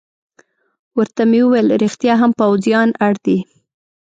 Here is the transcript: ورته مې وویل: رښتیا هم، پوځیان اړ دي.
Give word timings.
ورته 0.97 1.21
مې 1.29 1.39
وویل: 1.43 1.67
رښتیا 1.83 2.13
هم، 2.21 2.31
پوځیان 2.39 2.89
اړ 3.05 3.13
دي. 3.25 3.37